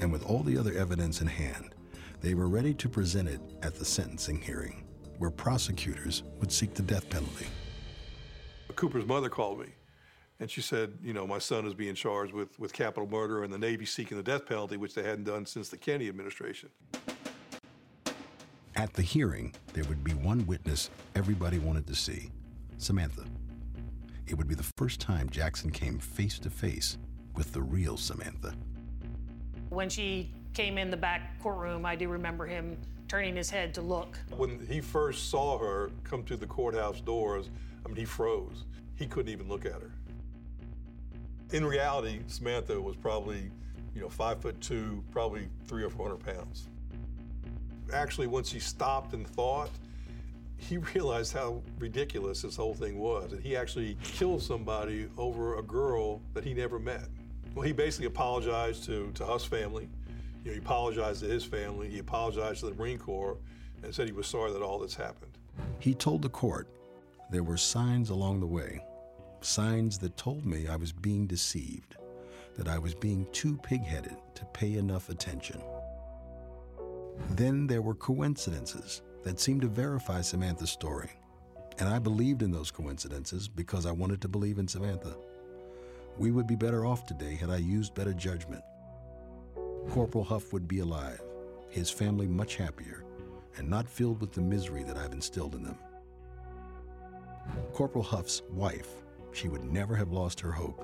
[0.01, 1.77] and with all the other evidence in hand,
[2.21, 4.85] they were ready to present it at the sentencing hearing,
[5.19, 7.47] where prosecutors would seek the death penalty.
[8.75, 9.69] Cooper's mother called me,
[10.39, 13.53] and she said, you know, my son is being charged with, with capital murder and
[13.53, 16.69] the Navy seeking the death penalty, which they hadn't done since the Kennedy administration.
[18.75, 22.31] At the hearing, there would be one witness everybody wanted to see
[22.77, 23.25] Samantha.
[24.27, 26.99] It would be the first time Jackson came face to face
[27.35, 28.55] with the real Samantha.
[29.71, 32.77] When she came in the back courtroom, I do remember him
[33.09, 34.19] turning his head to look.
[34.37, 37.49] When he first saw her come to the courthouse doors,
[37.85, 38.65] I mean, he froze.
[38.97, 39.93] He couldn't even look at her.
[41.53, 43.51] In reality, Samantha was probably,
[43.95, 46.69] you know, five foot two, probably three or four hundred pounds.
[47.93, 49.71] Actually, once he stopped and thought,
[50.57, 53.33] he realized how ridiculous this whole thing was.
[53.33, 57.09] And he actually killed somebody over a girl that he never met.
[57.55, 59.89] Well, he basically apologized to, to Huff's family.
[60.45, 61.89] You know, he apologized to his family.
[61.89, 63.39] He apologized to the Marine Corps
[63.83, 65.31] and said he was sorry that all this happened.
[65.79, 66.69] He told the court
[67.31, 68.85] there were signs along the way,
[69.41, 71.97] signs that told me I was being deceived,
[72.57, 75.63] that I was being too pig-headed to pay enough attention.
[77.31, 81.11] Then there were coincidences that seemed to verify Samantha's story,
[81.79, 85.17] and I believed in those coincidences because I wanted to believe in Samantha.
[86.19, 88.63] We would be better off today had I used better judgment.
[89.91, 91.21] Corporal Huff would be alive,
[91.69, 93.05] his family much happier,
[93.57, 95.79] and not filled with the misery that I've instilled in them.
[97.73, 98.89] Corporal Huff's wife,
[99.37, 100.83] she would never have lost her hope,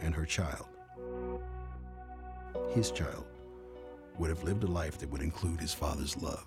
[0.00, 0.66] and her child,
[2.70, 3.26] his child,
[4.18, 6.46] would have lived a life that would include his father's love.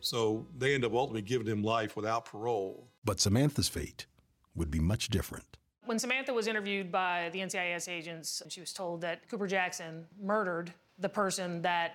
[0.00, 2.88] So they end up ultimately giving him life without parole.
[3.04, 4.06] But Samantha's fate
[4.54, 5.56] would be much different.
[5.86, 10.72] When Samantha was interviewed by the NCIS agents, she was told that Cooper Jackson murdered
[10.98, 11.94] the person that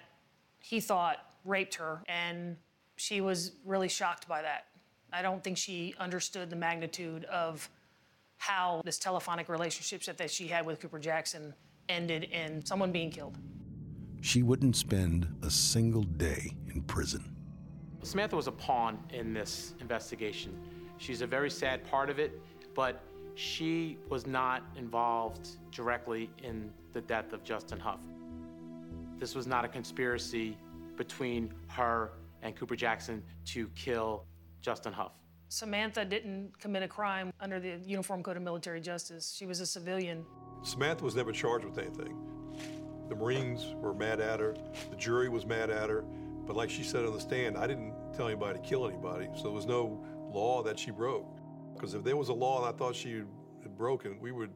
[0.59, 2.55] he thought raped her, and
[2.95, 4.65] she was really shocked by that.
[5.11, 7.69] I don't think she understood the magnitude of
[8.39, 11.53] how this telephonic relationship that she had with Cooper Jackson
[11.89, 13.37] ended in someone being killed.
[14.21, 17.35] She wouldn't spend a single day in prison.
[18.01, 20.57] Samantha was a pawn in this investigation.
[20.97, 22.41] She's a very sad part of it,
[22.73, 23.03] but
[23.35, 27.99] she was not involved directly in the death of Justin Huff.
[29.17, 30.57] This was not a conspiracy
[30.95, 32.11] between her
[32.41, 34.23] and Cooper Jackson to kill
[34.61, 35.18] Justin Huff.
[35.49, 39.33] Samantha didn't commit a crime under the Uniform Code of Military Justice.
[39.35, 40.23] She was a civilian.
[40.61, 42.15] Samantha was never charged with anything.
[43.09, 44.55] The Marines were mad at her,
[44.91, 46.03] the jury was mad at her,
[46.45, 49.43] but like she said on the stand, I didn't tell anybody to kill anybody, so
[49.43, 51.25] there was no law that she broke.
[51.73, 53.23] Because if there was a law and I thought she
[53.63, 54.51] had broken, we would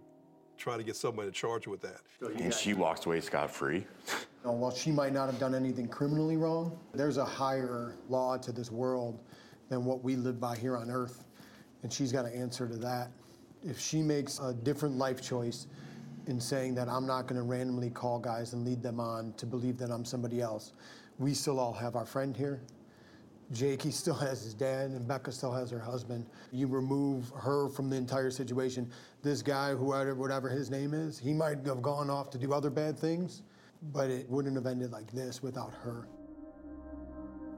[0.57, 2.01] try to get somebody to charge her with that.
[2.39, 3.85] And she walks away scot free.
[4.45, 8.51] No, while she might not have done anything criminally wrong, there's a higher law to
[8.51, 9.17] this world
[9.69, 11.23] than what we live by here on earth.
[11.83, 13.09] And she's got to answer to that.
[13.63, 15.67] If she makes a different life choice
[16.27, 19.45] in saying that I'm not going to randomly call guys and lead them on to
[19.45, 20.73] believe that I'm somebody else,
[21.19, 22.61] we still all have our friend here.
[23.51, 26.25] Jake, he still has his dad, and Becca still has her husband.
[26.51, 28.89] You remove her from the entire situation.
[29.21, 32.69] This guy, whoever, whatever his name is, he might have gone off to do other
[32.69, 33.43] bad things,
[33.91, 36.07] but it wouldn't have ended like this without her.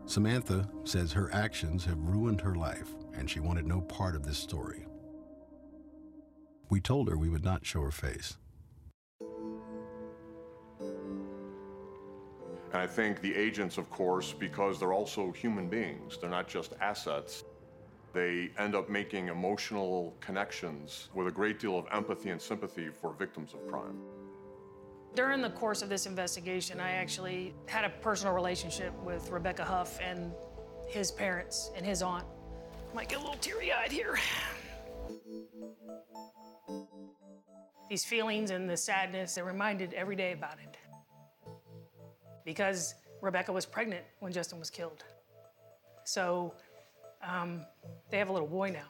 [0.08, 4.38] Samantha says her actions have ruined her life and she wanted no part of this
[4.38, 4.86] story.
[6.70, 8.38] We told her we would not show her face.
[12.72, 16.74] And I think the agents, of course, because they're also human beings, they're not just
[16.82, 17.43] assets,
[18.14, 23.14] they end up making emotional connections with a great deal of empathy and sympathy for
[23.14, 23.97] victims of crime.
[25.16, 29.97] During the course of this investigation, I actually had a personal relationship with Rebecca Huff
[30.01, 30.34] and
[30.89, 32.26] his parents and his aunt.
[32.91, 34.18] I might get a little teary eyed here.
[37.89, 40.76] These feelings and the sadness, they're reminded every day about it.
[42.43, 45.05] Because Rebecca was pregnant when Justin was killed.
[46.03, 46.53] So
[47.26, 47.61] um,
[48.09, 48.89] they have a little boy now.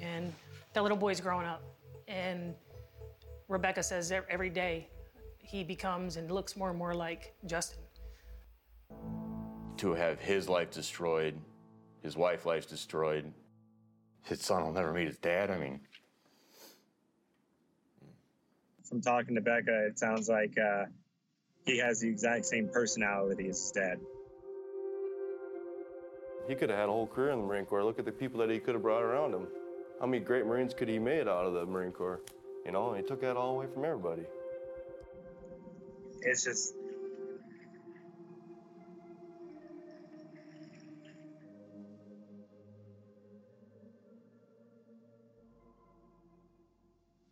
[0.00, 0.32] And
[0.72, 1.62] that little boy's growing up.
[2.06, 2.54] And
[3.48, 4.88] Rebecca says every day
[5.48, 7.78] he becomes and looks more and more like Justin.
[9.78, 11.40] To have his life destroyed,
[12.02, 13.32] his wife's life destroyed,
[14.24, 15.50] his son will never meet his dad.
[15.50, 15.80] I mean,
[18.84, 20.84] From talking to Becca, it sounds like uh,
[21.64, 24.00] he has the exact same personality as his dad.
[26.46, 27.84] He could have had a whole career in the Marine Corps.
[27.84, 29.46] Look at the people that he could have brought around him.
[30.00, 32.20] How many great Marines could he made out of the Marine Corps?
[32.66, 34.24] You know, he took that all away from everybody.
[36.22, 36.74] It's just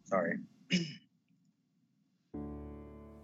[0.04, 0.38] sorry.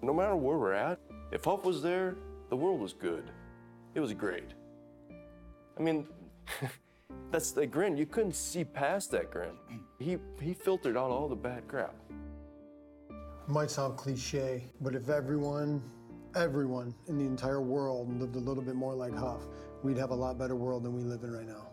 [0.03, 0.99] No matter where we're at,
[1.31, 2.17] if Huff was there,
[2.51, 3.31] the world was good.
[3.95, 4.55] It was great.
[5.79, 6.07] I mean,
[7.31, 7.97] that's the grin.
[7.97, 9.57] You couldn't see past that grin.
[9.99, 11.95] He he filtered out all the bad crap.
[13.47, 15.83] Might sound cliche, but if everyone,
[16.35, 19.43] everyone in the entire world lived a little bit more like Huff,
[19.83, 21.67] we'd have a lot better world than we live in right now.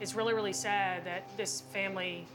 [0.00, 2.26] It's really, really sad that this family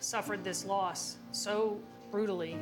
[0.00, 1.78] suffered this loss so
[2.10, 2.56] brutally.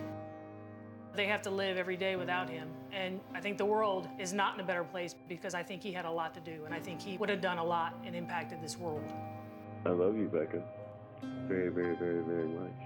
[1.14, 2.68] They have to live every day without him.
[2.92, 5.92] And I think the world is not in a better place because I think he
[5.92, 6.64] had a lot to do.
[6.66, 9.10] And I think he would have done a lot and impacted this world.
[9.86, 10.62] I love you, Becca.
[11.48, 12.85] Very, very, very, very much.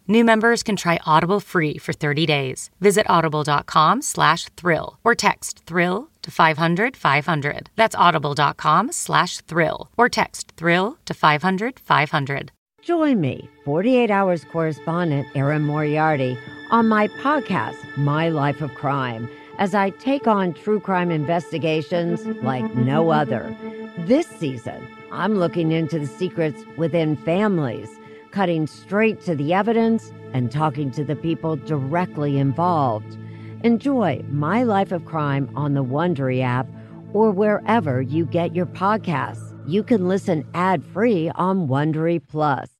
[0.11, 2.69] New members can try Audible free for 30 days.
[2.81, 7.69] Visit audible.com slash thrill or text thrill to 500 500.
[7.77, 12.51] That's audible.com slash thrill or text thrill to 500 500.
[12.81, 16.37] Join me, 48 Hours correspondent Erin Moriarty,
[16.71, 22.75] on my podcast, My Life of Crime, as I take on true crime investigations like
[22.75, 23.55] no other.
[23.99, 27.87] This season, I'm looking into the secrets within families,
[28.31, 33.17] cutting straight to the evidence and talking to the people directly involved.
[33.63, 36.67] Enjoy My Life of Crime on the Wondery app
[37.13, 39.53] or wherever you get your podcasts.
[39.67, 42.70] You can listen ad-free on Wondery Plus.